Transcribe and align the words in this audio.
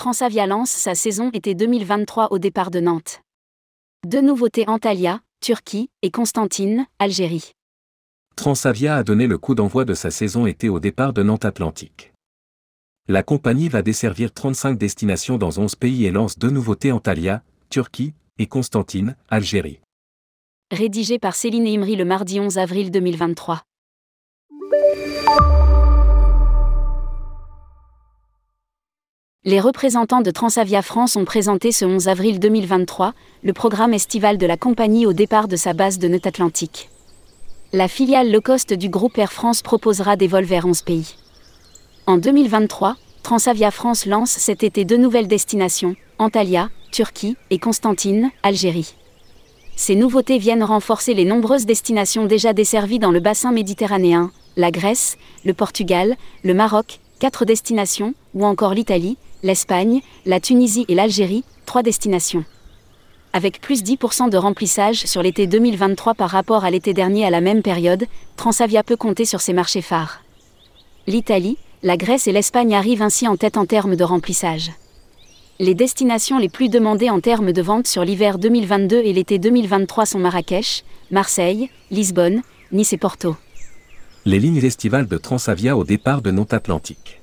Transavia 0.00 0.46
lance 0.46 0.70
sa 0.70 0.94
saison 0.94 1.28
été 1.34 1.54
2023 1.54 2.28
au 2.32 2.38
départ 2.38 2.70
de 2.70 2.80
Nantes. 2.80 3.20
Deux 4.06 4.22
nouveautés 4.22 4.66
Antalya, 4.66 5.20
Turquie, 5.42 5.90
et 6.00 6.10
Constantine, 6.10 6.86
Algérie. 6.98 7.52
Transavia 8.34 8.96
a 8.96 9.02
donné 9.02 9.26
le 9.26 9.36
coup 9.36 9.54
d'envoi 9.54 9.84
de 9.84 9.92
sa 9.92 10.10
saison 10.10 10.46
été 10.46 10.70
au 10.70 10.80
départ 10.80 11.12
de 11.12 11.22
Nantes 11.22 11.44
Atlantique. 11.44 12.14
La 13.08 13.22
compagnie 13.22 13.68
va 13.68 13.82
desservir 13.82 14.32
35 14.32 14.78
destinations 14.78 15.36
dans 15.36 15.58
11 15.58 15.76
pays 15.76 16.06
et 16.06 16.10
lance 16.10 16.38
deux 16.38 16.48
nouveautés 16.48 16.92
Antalya, 16.92 17.42
Turquie, 17.68 18.14
et 18.38 18.46
Constantine, 18.46 19.16
Algérie. 19.28 19.80
Rédigé 20.72 21.18
par 21.18 21.34
Céline 21.34 21.66
Imri 21.66 21.96
le 21.96 22.06
mardi 22.06 22.40
11 22.40 22.56
avril 22.56 22.90
2023. 22.90 23.64
Les 29.46 29.58
représentants 29.58 30.20
de 30.20 30.30
Transavia 30.30 30.82
France 30.82 31.16
ont 31.16 31.24
présenté 31.24 31.72
ce 31.72 31.86
11 31.86 32.08
avril 32.08 32.40
2023 32.40 33.14
le 33.42 33.54
programme 33.54 33.94
estival 33.94 34.36
de 34.36 34.44
la 34.44 34.58
compagnie 34.58 35.06
au 35.06 35.14
départ 35.14 35.48
de 35.48 35.56
sa 35.56 35.72
base 35.72 35.98
de 35.98 36.08
Nantes 36.08 36.26
Atlantique. 36.26 36.90
La 37.72 37.88
filiale 37.88 38.30
low 38.30 38.42
cost 38.42 38.74
du 38.74 38.90
groupe 38.90 39.16
Air 39.16 39.32
France 39.32 39.62
proposera 39.62 40.16
des 40.16 40.26
vols 40.26 40.44
vers 40.44 40.66
11 40.66 40.82
pays. 40.82 41.14
En 42.06 42.18
2023, 42.18 42.96
Transavia 43.22 43.70
France 43.70 44.04
lance 44.04 44.32
cet 44.32 44.62
été 44.62 44.84
deux 44.84 44.98
nouvelles 44.98 45.26
destinations, 45.26 45.96
Antalya, 46.18 46.68
Turquie, 46.92 47.38
et 47.48 47.58
Constantine, 47.58 48.30
Algérie. 48.42 48.94
Ces 49.74 49.94
nouveautés 49.94 50.36
viennent 50.36 50.64
renforcer 50.64 51.14
les 51.14 51.24
nombreuses 51.24 51.64
destinations 51.64 52.26
déjà 52.26 52.52
desservies 52.52 52.98
dans 52.98 53.10
le 53.10 53.20
bassin 53.20 53.52
méditerranéen, 53.52 54.32
la 54.58 54.70
Grèce, 54.70 55.16
le 55.46 55.54
Portugal, 55.54 56.18
le 56.44 56.52
Maroc, 56.52 57.00
quatre 57.20 57.44
destinations, 57.44 58.14
ou 58.34 58.44
encore 58.44 58.74
l'Italie, 58.74 59.18
l'Espagne, 59.44 60.00
la 60.26 60.40
Tunisie 60.40 60.86
et 60.88 60.94
l'Algérie, 60.94 61.44
trois 61.66 61.82
destinations. 61.82 62.44
Avec 63.32 63.60
plus 63.60 63.84
10% 63.84 64.30
de 64.30 64.36
remplissage 64.36 65.04
sur 65.04 65.22
l'été 65.22 65.46
2023 65.46 66.14
par 66.14 66.30
rapport 66.30 66.64
à 66.64 66.70
l'été 66.70 66.94
dernier 66.94 67.24
à 67.24 67.30
la 67.30 67.40
même 67.40 67.62
période, 67.62 68.06
Transavia 68.36 68.82
peut 68.82 68.96
compter 68.96 69.24
sur 69.24 69.40
ses 69.40 69.52
marchés 69.52 69.82
phares. 69.82 70.22
L'Italie, 71.06 71.58
la 71.82 71.96
Grèce 71.96 72.26
et 72.26 72.32
l'Espagne 72.32 72.74
arrivent 72.74 73.02
ainsi 73.02 73.28
en 73.28 73.36
tête 73.36 73.56
en 73.56 73.66
termes 73.66 73.96
de 73.96 74.04
remplissage. 74.04 74.72
Les 75.58 75.74
destinations 75.74 76.38
les 76.38 76.48
plus 76.48 76.70
demandées 76.70 77.10
en 77.10 77.20
termes 77.20 77.52
de 77.52 77.62
vente 77.62 77.86
sur 77.86 78.02
l'hiver 78.02 78.38
2022 78.38 78.96
et 78.96 79.12
l'été 79.12 79.38
2023 79.38 80.06
sont 80.06 80.18
Marrakech, 80.18 80.84
Marseille, 81.10 81.68
Lisbonne, 81.90 82.42
Nice 82.72 82.94
et 82.94 82.96
Porto. 82.96 83.36
Les 84.26 84.38
lignes 84.38 84.62
estivales 84.62 85.06
de 85.06 85.16
Transavia 85.16 85.78
au 85.78 85.84
départ 85.84 86.20
de 86.20 86.30
Nantes 86.30 86.52
Atlantique. 86.52 87.22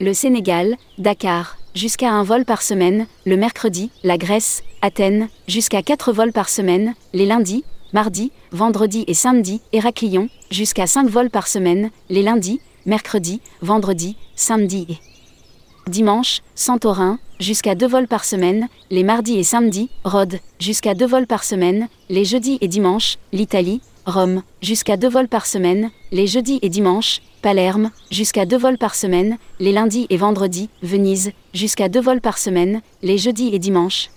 Le 0.00 0.12
Sénégal, 0.12 0.76
Dakar, 0.98 1.56
jusqu'à 1.74 2.12
un 2.12 2.22
vol 2.22 2.44
par 2.44 2.60
semaine, 2.60 3.06
le 3.24 3.38
mercredi, 3.38 3.90
la 4.02 4.18
Grèce, 4.18 4.62
Athènes, 4.82 5.28
jusqu'à 5.48 5.80
4 5.80 6.12
vols 6.12 6.32
par 6.32 6.50
semaine, 6.50 6.94
les 7.14 7.24
lundis, 7.24 7.64
mardis, 7.94 8.32
vendredis 8.52 9.04
et 9.06 9.14
samedis, 9.14 9.62
Héraclion, 9.72 10.28
jusqu'à 10.50 10.86
5 10.86 11.08
vols 11.08 11.30
par 11.30 11.46
semaine, 11.46 11.90
les 12.10 12.22
lundis, 12.22 12.60
mercredis, 12.84 13.40
vendredis, 13.62 14.18
samedis 14.36 14.86
et 14.90 15.90
dimanche, 15.90 16.42
Santorin, 16.54 17.18
jusqu'à 17.40 17.74
2 17.74 17.86
vols 17.86 18.08
par 18.08 18.26
semaine, 18.26 18.68
les 18.90 19.04
mardis 19.04 19.38
et 19.38 19.42
samedis, 19.42 19.88
Rhodes, 20.04 20.38
jusqu'à 20.58 20.92
2 20.92 21.06
vols 21.06 21.26
par 21.26 21.44
semaine, 21.44 21.88
les 22.10 22.26
jeudis 22.26 22.58
et 22.60 22.68
dimanches, 22.68 23.16
l'Italie, 23.32 23.80
Rome, 24.06 24.42
jusqu'à 24.60 24.98
2 24.98 25.08
vols 25.08 25.28
par 25.28 25.46
semaine, 25.46 25.90
les 26.12 26.26
jeudis 26.26 26.58
et 26.60 26.68
dimanches, 26.68 27.22
Palerme, 27.40 27.90
jusqu'à 28.10 28.44
2 28.44 28.58
vols 28.58 28.76
par 28.76 28.94
semaine, 28.94 29.38
les 29.60 29.72
lundis 29.72 30.06
et 30.10 30.18
vendredis, 30.18 30.68
Venise, 30.82 31.32
jusqu'à 31.54 31.88
2 31.88 32.00
vols 32.00 32.20
par 32.20 32.36
semaine, 32.36 32.82
les 33.02 33.16
jeudis 33.16 33.50
et 33.54 33.58
dimanches. 33.58 34.10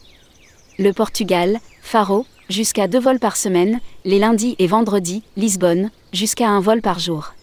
Le 0.78 0.92
Portugal, 0.92 1.60
Faro, 1.82 2.26
jusqu'à 2.50 2.88
2 2.88 3.00
vols 3.00 3.20
par 3.20 3.38
semaine, 3.38 3.80
les 4.04 4.20
lundis 4.20 4.58
et 4.60 4.68
vendredis, 4.68 5.24
Lisbonne, 5.38 5.90
jusqu'à 6.12 6.50
un 6.50 6.60
vol 6.60 6.82
par 6.82 7.00
jour. 7.00 7.34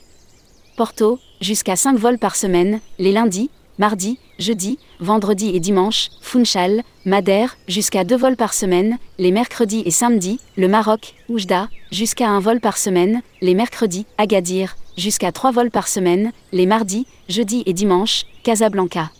Porto, 0.77 1.19
jusqu'à 1.41 1.77
5 1.77 1.97
vols 1.97 2.19
par 2.19 2.37
semaine, 2.37 2.81
les 2.99 3.13
lundis, 3.13 3.49
mardis, 3.79 4.19
jeudi, 4.39 4.79
vendredi 5.01 5.51
et 5.55 5.61
dimanche, 5.61 6.09
Funchal, 6.21 6.83
Madère, 7.05 7.57
jusqu'à 7.69 8.05
2 8.05 8.17
vols 8.17 8.37
par 8.37 8.55
semaine, 8.55 8.99
les 9.19 9.31
mercredis 9.31 9.83
et 9.85 9.91
samedis, 9.91 10.41
le 10.57 10.69
Maroc, 10.69 11.15
Oujda, 11.29 11.69
jusqu'à 11.91 12.29
un 12.29 12.41
vol 12.41 12.61
par 12.61 12.79
semaine, 12.79 13.23
les 13.41 13.55
mercredis, 13.55 14.07
Agadir, 14.19 14.77
jusqu'à 14.97 15.33
3 15.33 15.53
vols 15.53 15.71
par 15.71 15.89
semaine, 15.89 16.33
les 16.53 16.67
mardis, 16.67 17.07
jeudis 17.29 17.63
et 17.67 17.73
dimanches, 17.73 18.25
Casablanca. 18.43 19.11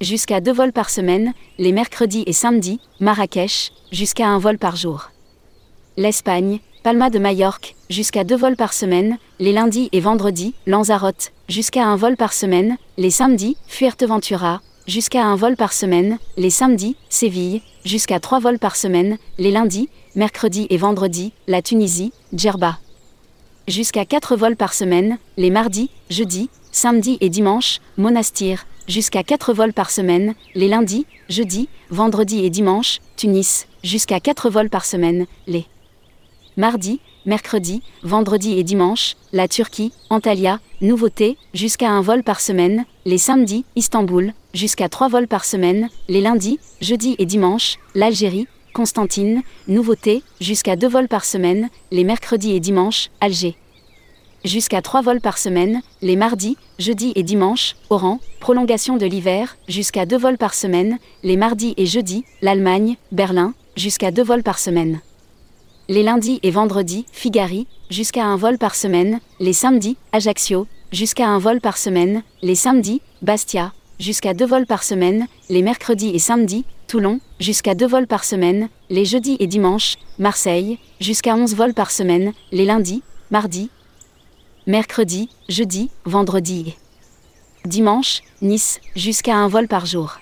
Jusqu'à 0.00 0.40
2 0.40 0.52
vols 0.52 0.72
par 0.72 0.90
semaine, 0.90 1.32
les 1.58 1.72
mercredis 1.72 2.24
et 2.26 2.32
samedis, 2.32 2.80
Marrakech, 3.00 3.72
jusqu'à 3.92 4.28
un 4.28 4.38
vol 4.38 4.58
par 4.58 4.76
jour. 4.76 5.10
L'Espagne, 5.96 6.60
Palma 6.86 7.10
de 7.10 7.18
Majorque, 7.18 7.74
jusqu'à 7.90 8.22
2 8.22 8.36
vols 8.36 8.54
par 8.54 8.72
semaine, 8.72 9.18
les 9.40 9.50
lundis 9.50 9.88
et 9.90 9.98
vendredis, 9.98 10.54
Lanzarote, 10.68 11.32
jusqu'à 11.48 11.84
un 11.84 11.96
vol 11.96 12.16
par 12.16 12.32
semaine, 12.32 12.76
les 12.96 13.10
samedis, 13.10 13.56
Fuerteventura, 13.66 14.60
jusqu'à 14.86 15.24
un 15.24 15.34
vol 15.34 15.56
par 15.56 15.72
semaine, 15.72 16.20
les 16.36 16.48
samedis, 16.48 16.94
Séville, 17.08 17.60
jusqu'à 17.84 18.20
3 18.20 18.38
vols 18.38 18.60
par 18.60 18.76
semaine, 18.76 19.18
les 19.36 19.50
lundis, 19.50 19.88
mercredis 20.14 20.68
et 20.70 20.76
vendredis, 20.76 21.32
la 21.48 21.60
Tunisie, 21.60 22.12
Djerba. 22.32 22.78
Jusqu'à 23.66 24.04
4 24.04 24.36
vols 24.36 24.54
par 24.54 24.72
semaine, 24.72 25.18
les 25.36 25.50
mardis, 25.50 25.90
jeudis, 26.08 26.50
samedis 26.70 27.18
et 27.20 27.30
dimanches, 27.30 27.80
Monastir, 27.96 28.64
jusqu'à 28.86 29.24
4 29.24 29.54
vols 29.54 29.72
par 29.72 29.90
semaine, 29.90 30.36
les 30.54 30.68
lundis, 30.68 31.04
jeudis, 31.28 31.68
vendredis 31.90 32.44
et 32.44 32.50
dimanches, 32.50 33.00
Tunis, 33.16 33.66
jusqu'à 33.82 34.20
4 34.20 34.50
vols 34.50 34.70
par 34.70 34.84
semaine, 34.84 35.26
les 35.48 35.66
mardis, 36.56 37.00
mercredis, 37.26 37.82
vendredis 38.02 38.58
et 38.58 38.64
dimanches, 38.64 39.16
la 39.32 39.48
Turquie, 39.48 39.92
Antalya, 40.10 40.60
nouveauté, 40.80 41.36
jusqu'à 41.54 41.90
un 41.90 42.00
vol 42.00 42.22
par 42.22 42.40
semaine, 42.40 42.84
les 43.04 43.18
samedis, 43.18 43.64
Istanbul, 43.76 44.32
jusqu'à 44.54 44.88
3 44.88 45.08
vols 45.08 45.28
par 45.28 45.44
semaine, 45.44 45.88
les 46.08 46.20
lundis, 46.20 46.58
jeudis 46.80 47.16
et 47.18 47.26
dimanches, 47.26 47.78
l'Algérie, 47.94 48.46
Constantine, 48.72 49.42
nouveauté, 49.68 50.22
jusqu'à 50.40 50.76
2 50.76 50.88
vols 50.88 51.08
par 51.08 51.24
semaine, 51.24 51.70
les 51.90 52.04
mercredis 52.04 52.52
et 52.52 52.60
dimanches, 52.60 53.10
Alger. 53.20 53.56
Jusqu'à 54.44 54.80
3 54.80 55.02
vols 55.02 55.20
par 55.20 55.38
semaine, 55.38 55.82
les 56.02 56.14
mardis, 56.14 56.56
jeudis 56.78 57.12
et 57.16 57.22
dimanches, 57.22 57.74
Oran, 57.90 58.20
prolongation 58.38 58.96
de 58.96 59.06
l'hiver, 59.06 59.56
jusqu'à 59.66 60.06
2 60.06 60.16
vols 60.18 60.38
par 60.38 60.54
semaine, 60.54 60.98
les 61.24 61.36
mardis 61.36 61.74
et 61.76 61.86
jeudis, 61.86 62.24
l'Allemagne, 62.42 62.96
Berlin, 63.12 63.54
jusqu'à 63.76 64.10
2 64.10 64.22
vols 64.22 64.42
par 64.44 64.58
semaine. 64.58 65.00
Les 65.88 66.02
lundis 66.02 66.40
et 66.42 66.50
vendredis, 66.50 67.06
Figari, 67.12 67.68
jusqu'à 67.90 68.24
un 68.24 68.36
vol 68.36 68.58
par 68.58 68.74
semaine, 68.74 69.20
les 69.38 69.52
samedis, 69.52 69.96
Ajaccio, 70.10 70.66
jusqu'à 70.90 71.28
un 71.28 71.38
vol 71.38 71.60
par 71.60 71.78
semaine, 71.78 72.24
les 72.42 72.56
samedis, 72.56 73.02
Bastia, 73.22 73.72
jusqu'à 74.00 74.34
2 74.34 74.44
vols 74.46 74.66
par 74.66 74.82
semaine, 74.82 75.28
les 75.48 75.62
mercredis 75.62 76.10
et 76.10 76.18
samedis, 76.18 76.64
Toulon, 76.88 77.20
jusqu'à 77.38 77.76
2 77.76 77.86
vols 77.86 78.08
par 78.08 78.24
semaine, 78.24 78.68
les 78.90 79.04
jeudis 79.04 79.36
et 79.38 79.46
dimanches, 79.46 79.94
Marseille, 80.18 80.78
jusqu'à 81.00 81.36
11 81.36 81.54
vols 81.54 81.74
par 81.74 81.92
semaine, 81.92 82.32
les 82.50 82.64
lundis, 82.64 83.04
mardis, 83.30 83.70
mercredi, 84.66 85.28
jeudi, 85.48 85.90
vendredi. 86.04 86.74
Dimanche, 87.64 88.22
Nice, 88.42 88.80
jusqu'à 88.96 89.36
un 89.36 89.46
vol 89.46 89.68
par 89.68 89.86
jour. 89.86 90.18